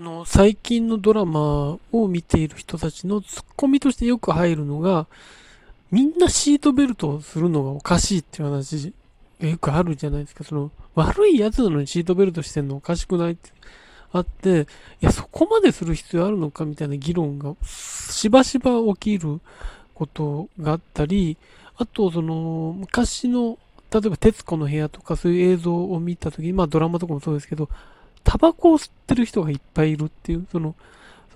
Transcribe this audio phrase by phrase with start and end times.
[0.00, 5.06] の最近のドラマを見ている人たちのツッコミとしてよく入るのが、
[5.90, 8.94] みんなシートベルトをするのがおかしいっていう話
[9.40, 10.44] がよくあるじゃないですか。
[10.44, 13.50] その、悪いやつなのにシートベルトしてんのおかしくないって
[14.12, 14.66] あって、い
[15.00, 19.40] や、そこまでする必要あるのかみたいな議論がしばしば起きる
[19.94, 21.36] ことがあったり、
[21.76, 23.58] あと、その、昔の、
[23.90, 27.68] 例えば、徹子の部屋とかそういう映像を見たときに、まあドラマとかもそうですけど、
[28.24, 30.74] タバコを吸ってる人がいっぱいいるっていう、その、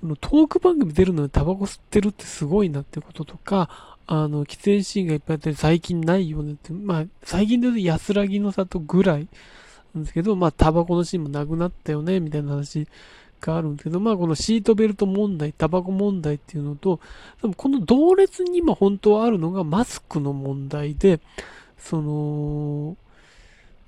[0.00, 9.28] そのトーク番組出るのにタバコ吸ってるってすごいなってこととか、あの、喫煙シーンがいっぱいあって最近ないよねって、まあ、最近で言うと安らぎの里ぐらい
[9.94, 12.86] なんですけど、まあ、タバコのシーンもなくなったよね、みたいな話
[13.40, 17.00] があるんですけど、まあ、このシートベルト問題、タバコ問題っていうのと、
[17.42, 21.20] でもこの同列に今本当はあるのがマスクの問題で、
[21.78, 22.96] その、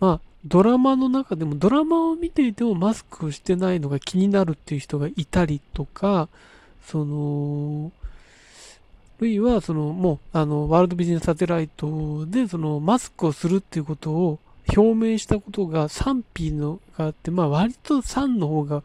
[0.00, 6.28] まあ、ドラマの中でも、ドラマを見ていてもマスクをしてないのが気になるっていう人がいたりとか、
[6.84, 7.92] その、
[9.18, 14.38] あるいは、その、もう、あの、ワールドビジネスサテライトで、その、マスクをするっていうことを
[14.76, 18.84] 表明したことが賛否のがあって、まあ、割と3の方が、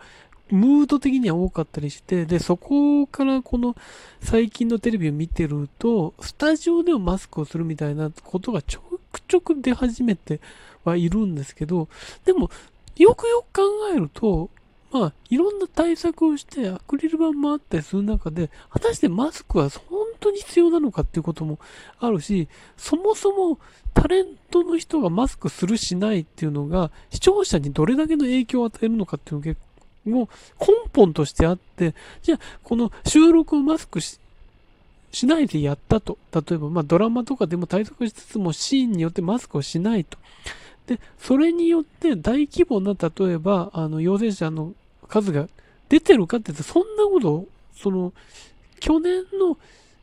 [0.49, 3.75] ムード的には多かったりして、で、そこからこの
[4.21, 10.41] 最近のテレビを見てると、スタジオでもマスクをするみたいなことがちょくちょく出始めて
[10.83, 11.87] はいるんですけど、
[12.25, 12.49] でも、
[12.97, 13.63] よくよく考
[13.95, 14.49] えると、
[14.91, 21.57] まあ、いろんな対策をしてアクリル板もあったりする中で、果たしてマスクは本当に必要なのかっていうことも
[21.99, 22.47] あるし、
[22.77, 23.57] そもそも
[23.95, 29.61] タレントの人がマスクするしないっていうのが、視聴者にどれだけの影響を与えるのかっていうのが結
[30.05, 34.19] 構根本としてあって、じゃあ、この収録をマスクし
[35.13, 36.17] しないでやったと。
[36.33, 40.17] 例えば、まあドラマとかでも対策しつつもシーンによってマスクをしないと。
[40.87, 44.73] で、それによって大規模な、例えば、あの、陽性者の
[45.07, 45.47] 数が
[45.87, 48.11] 出てるかって言って、そんなこと、その、
[48.79, 49.57] 去年の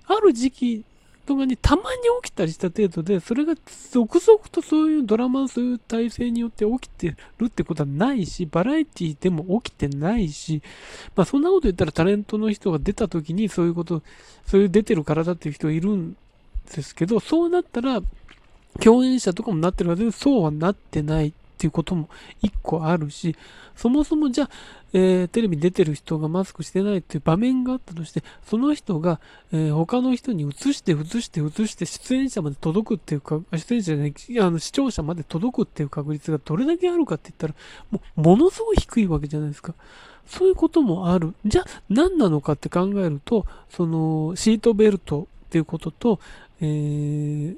[0.06, 0.84] ある時期
[1.26, 1.86] とかにたまに
[2.22, 3.54] 起きたりした程度で、それが
[3.90, 10.62] 続々とそういうドラマ、そういう体制によって起きてるってことはないし、バラエティでも起きてないし、
[11.14, 14.02] まあそんなこと言ったらタレントの人が出た時にそういうこと、
[14.46, 16.16] そういう出てる体っていう人いるん
[16.74, 18.00] ですけど、そうなったら、
[18.80, 21.34] 共演者とかもなってるかで、そうはなってない。
[21.60, 22.08] っていうことも
[22.40, 23.36] 一個あるし、
[23.76, 24.50] そもそもじゃあ、
[24.94, 29.20] えー、テレビ出てる人がマスクしてないっていう場面があったとして、その人が、
[29.52, 37.54] えー、他の人に移して移して移して出演者まで届くっていうか、出演者じゃない、あの視聴者まで届くっていう確率がどれだけあるかって言ったら、
[37.90, 39.74] もうものすごい低いわけじゃないですか。
[40.26, 41.34] そういうこともある。
[41.44, 46.20] じゃあ何なのかって考えると、そのシートベルトっていうことと、
[46.62, 47.56] えー、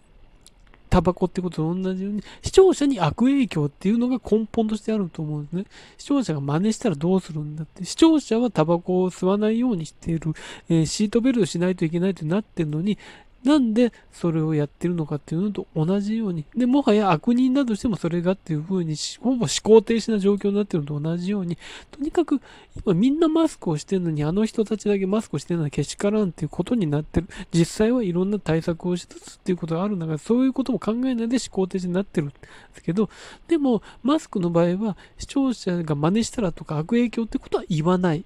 [0.92, 5.64] タバコってことと同じように、視聴者に悪影響っていうのが根本としてあると思うんですね。
[5.96, 7.86] 視聴者が真似したらどうするんだって。
[7.86, 10.34] 視聴者はタバコを吸わないようにしている、
[10.68, 12.98] えー、シートベルトしないといけないってなってるのに、
[13.44, 21.58] なんでそれをやってるのかっていうのと同じように、で、もはや悪人だとしてもそれがっていう風に、ほぼ思考停止な状況になってるのと同じように、
[21.90, 22.40] とにかく
[22.84, 27.28] 今みんなマスクをしてるのに、あの人たちだけマスクをしてるのはけしからんっていうことになってる。
[27.52, 32.34] 実際はいろんな対策をしつつっていうことがあるんだから、そういうことも考えないで思考停止になってるんで
[32.74, 33.10] すけど、
[33.48, 38.24] でも、マスクの場合は視聴者が真似したらとか悪影響ってことは言わない。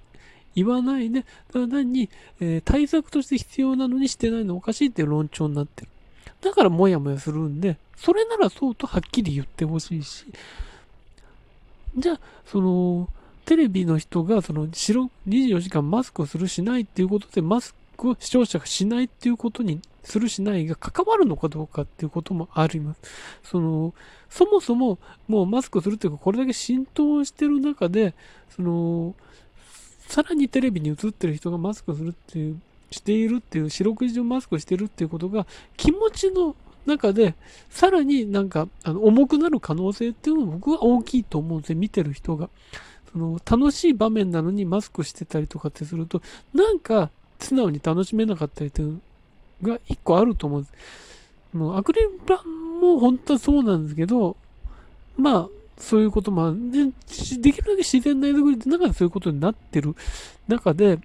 [0.57, 2.09] 言わないで、ただ単に、
[2.41, 5.89] えー、対策として必要なのにしてないのおかしいっていう論調になってる。
[6.41, 10.25] だからもやもやするんで、それならそうとはっきり言ってほしいし、
[11.97, 13.09] じゃあ、その、
[13.45, 23.01] テレビの人が、その、白、24時間マスクをするしないっていうことで、マスクを視聴者がしないっていうことにするしないが関わるのかどうかっていうこともあります。
[23.45, 23.95] その、
[24.29, 28.15] そもそも、もうマスクするっていうか、これだけ浸透してる中で、
[28.51, 29.15] その、
[30.09, 35.47] さらにテレビに映ってる人がマスクするっていう、しているっていう、四六時中マスクしてるっていうことが、
[35.77, 36.55] 気持ちの
[36.87, 37.35] 中で、
[37.69, 42.49] さらになんか、あの、重くなる可能性っていうのは僕は大きいと思うんですよ、見てる人が。
[43.13, 46.23] その、楽しい場面なのにマスクしてたりとかってすると、
[46.55, 49.01] なんか、素直に楽しめなかったりっていう
[49.63, 50.75] のが一個あると思うんです。
[51.53, 54.37] もう、アクリル板も本当はそうなんですけど、
[55.17, 55.49] まあ、
[55.79, 56.71] そういうこともある。
[56.71, 56.85] で、
[57.41, 59.95] できるだけ自然な映像作りって中でそういうことになってる
[60.49, 60.99] 中で、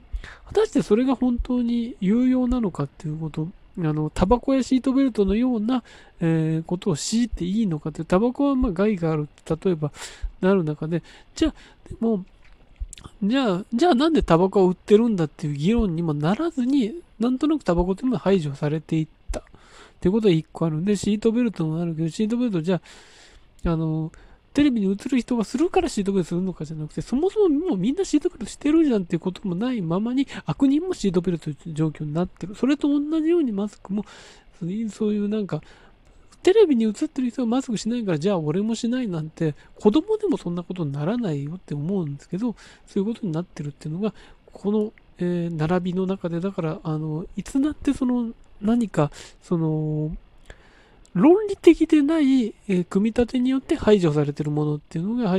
[0.48, 3.48] 果たしてそれが本当に有用なのかっていうこと、
[3.80, 5.84] あの、タバコやシートベルトのような、
[6.20, 9.92] えー、ことを強いていいのかって、タバコはまあ害がある、例えば、
[10.42, 11.04] なる中で、
[11.36, 11.54] じゃあ、
[11.90, 12.26] でも、
[13.24, 19.40] じゃあ、じゃあなんでタバコを売ってるんだっていう議論にもならずに、なんとなくタバコっていうのは排除されていった。
[19.40, 19.44] っ
[20.02, 22.82] ていうことは一個あるんで、シートベルトもあるけど、シートベルトじゃ
[23.66, 24.12] あ、あの、
[24.54, 32.56] テレビに映る人がするからシートベルトするのかじゃなくて、そもそももうみんなシートベルトしてるじゃんっていうこともないままに、悪人もシートベルトという状況になってる。
[32.56, 34.06] それと同じようにマスクも、
[34.90, 35.62] そういうなんか、
[36.44, 42.56] テレビに映ってる人がマスクしないから、じゃあ俺もしないなんて、子供でもそんなことにならないよって思うんですけど、
[42.88, 44.14] そういうことになってるっていうのが、
[44.52, 49.12] この、えー、並びの中で、だから、あの、いつだってその、何か、
[49.42, 50.16] その、
[51.14, 55.38] 論理的でない、えー、組み立てによって排除されてるものっていうのが、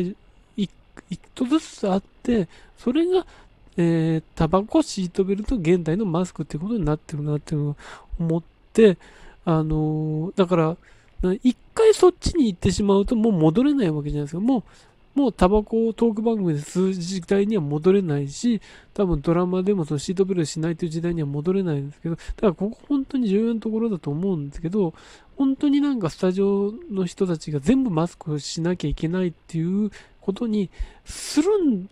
[0.57, 3.27] 一個ずつあって、それが、
[3.77, 7.77] えー、タバコ、シートベルト、現代のマスクっていうことになってるなっていうのを
[8.19, 8.43] 思っ
[8.73, 8.99] て、
[9.45, 10.77] あのー、だから、
[11.43, 14.41] 一回そっちに行ってしまうともう戻れないわけじゃないですか。
[14.41, 14.63] もう、
[15.15, 18.61] もうタバコをトーク番組で吸う時代には戻れないし、
[18.95, 24.95] 多分ドラマでもそのシートベルトしないという時代には戻れないんですけど、だからここ本当に重要なところだと思うんですけど、
[25.37, 30.71] 本当になんかスタジオの人たちが全部マスクをしなきゃいけないっていうことに
[31.05, 31.89] するん、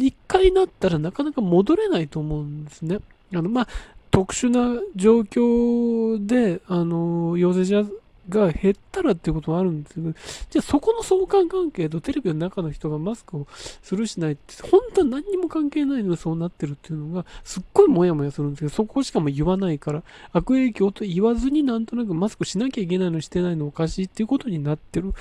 [0.00, 2.98] 一回なったらなかなか戻れないと思うんですね。
[3.34, 3.68] あの、まあ、
[4.10, 7.84] 特殊な状況で、あの、陽性者
[8.28, 10.12] が減ったらっていうことはあるんですけど、
[10.50, 25.12] じゃあそこの相関関係とテレビの中の人がマスクをするしないって、本当は何にも関係ないのにそうなってるっていうのが、すっごいモヤモヤするんですけど、そこしかも言わないから、悪影響と言わずになんとなくマスクしなきゃいけないのしてないのおかしいっていうことになってる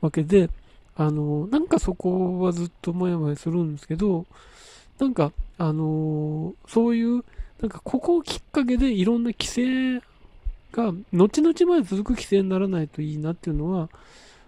[0.00, 0.50] わけで、
[0.94, 4.26] あの、なんかそこはずっとモヤモヤするんですけど、
[4.98, 7.24] なんか、あのそういう、
[7.60, 10.02] なんかここをきっかけでいろんな規制
[10.72, 13.88] が、後々まで続く規制にならないといいなっていうのは、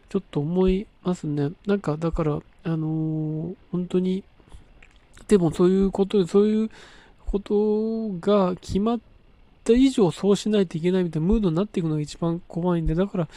[0.08, 1.50] ちょっと思いますね。
[1.66, 4.24] なんか、だから、あのー、本当に、
[5.28, 6.70] でもそういうことで、そういう
[7.26, 9.00] ことが決まっ
[9.64, 13.28] た以上そうしないといけないみたいなムードになっていくのが一番怖いんで、だから、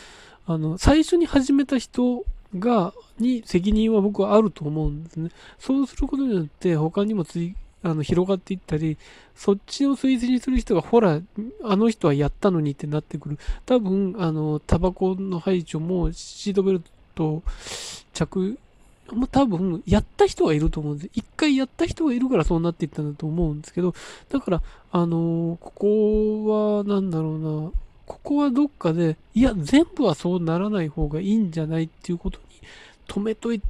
[0.46, 2.26] あの、最初に始めた人
[2.58, 5.32] が、に責任は僕はあると思うんですね。
[5.60, 7.56] そうすることによって、他にも追
[7.88, 8.98] あの広がっていったり、
[9.36, 11.22] そっちを推薦する人が、ほら、
[11.64, 13.40] あの人はやったのにってなってくる。
[13.66, 16.82] 多分、あの、タバコの排除もシートベル
[17.16, 17.44] ト
[18.14, 18.58] 着、
[19.12, 21.10] もう多分、やった人がいると思うんです。
[21.14, 23.94] 一回やった人がいるからそうなっていったんだと思うんですけど、
[24.30, 24.62] だから、
[24.92, 27.72] あのここは、なんだろうな、
[28.06, 32.46] ここはどっかで、いや、全部はそうならない方がいいんじゃないっていうことに
[33.08, 33.62] 止めとい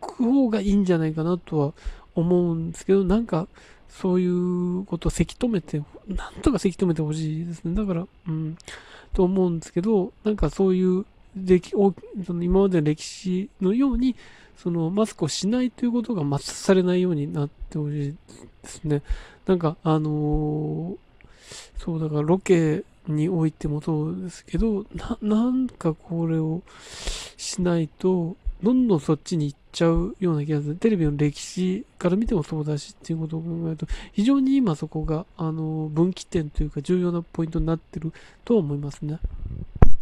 [0.00, 1.72] く方がいいんじゃないかなとは
[2.16, 3.46] 思うんですけど、なんか、
[3.88, 7.74] そういうことをせき止めて、なんとかせき止めてほしいですね。
[7.74, 8.58] だから、うん、
[9.12, 14.16] と思うんですけど、なんかそういう歴、その今までの歴史のように、
[14.56, 18.14] そのマスクをしないということが抹殺されないようになってほしい
[18.62, 19.02] ですね。
[19.46, 20.96] なんか、あのー、
[21.78, 26.62] そうだからロケにおいてもそうですけど、な、なんかこれを
[27.36, 30.76] しないと、どんどんそっちに行ってちゃうような気がする。
[30.76, 38.10] テレビの歴史から見てもそうだしっていうことを考えると、非常に今そこが、あの、分岐点というか重要なポイントになってる
[38.42, 39.18] とは思いますね。